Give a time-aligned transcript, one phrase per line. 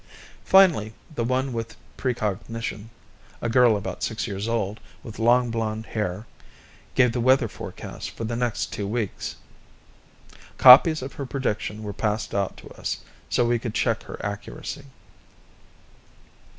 [0.43, 2.89] Finally, the only one with precognition
[3.39, 6.25] a girl about six years old, with long blonde hair
[6.95, 9.35] gave the weather forecast for the next two weeks.
[10.57, 12.97] Copies of her prediction were passed out to us,
[13.29, 14.85] so we could check her accuracy.